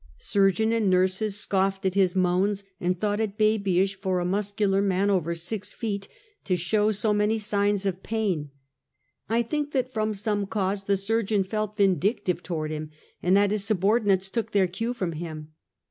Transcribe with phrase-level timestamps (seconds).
[0.17, 5.11] Surgeon and nurses scoffed at his moans, and thought it babyish for a muscular man
[5.11, 6.07] over six feet
[6.43, 8.49] to show so many signs of pain.
[9.29, 12.89] I think that from some cause, the surgeon felt vindictive toward him,
[13.21, 15.49] and that his subordinates took their cue from him.